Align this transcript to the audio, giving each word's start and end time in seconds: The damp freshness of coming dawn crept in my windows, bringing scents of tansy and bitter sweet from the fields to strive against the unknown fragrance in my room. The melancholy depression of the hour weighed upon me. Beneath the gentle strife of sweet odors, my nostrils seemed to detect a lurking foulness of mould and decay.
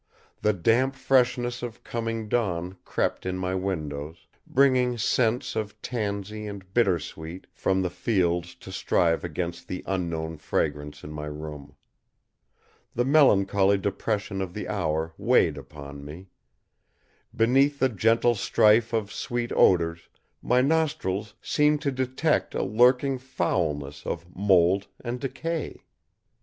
The 0.41 0.51
damp 0.51 0.95
freshness 0.95 1.61
of 1.61 1.83
coming 1.83 2.27
dawn 2.27 2.75
crept 2.85 3.23
in 3.23 3.37
my 3.37 3.53
windows, 3.53 4.25
bringing 4.47 4.97
scents 4.97 5.55
of 5.55 5.79
tansy 5.83 6.47
and 6.47 6.65
bitter 6.73 6.97
sweet 6.97 7.45
from 7.53 7.83
the 7.83 7.89
fields 7.91 8.55
to 8.55 8.71
strive 8.71 9.23
against 9.23 9.67
the 9.67 9.83
unknown 9.85 10.39
fragrance 10.39 11.03
in 11.03 11.11
my 11.11 11.27
room. 11.27 11.75
The 12.95 13.05
melancholy 13.05 13.77
depression 13.77 14.41
of 14.41 14.55
the 14.55 14.67
hour 14.67 15.13
weighed 15.19 15.55
upon 15.55 16.03
me. 16.03 16.29
Beneath 17.35 17.77
the 17.77 17.87
gentle 17.87 18.33
strife 18.33 18.93
of 18.93 19.13
sweet 19.13 19.51
odors, 19.55 20.09
my 20.41 20.61
nostrils 20.61 21.35
seemed 21.43 21.79
to 21.83 21.91
detect 21.91 22.55
a 22.55 22.63
lurking 22.63 23.19
foulness 23.19 24.03
of 24.07 24.25
mould 24.35 24.87
and 24.99 25.19
decay. 25.19 25.83